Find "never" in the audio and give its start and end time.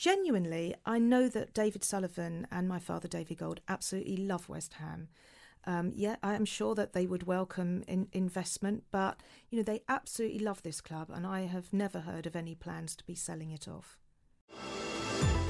11.74-12.00